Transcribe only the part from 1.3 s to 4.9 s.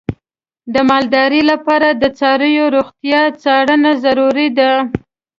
لپاره د څارویو روغتیا څارنه ضروري ده.